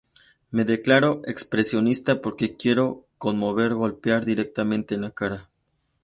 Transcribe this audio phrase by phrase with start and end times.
[0.49, 5.47] Me declaro expresionista porque quiero conmover, golpear directamente en la cara.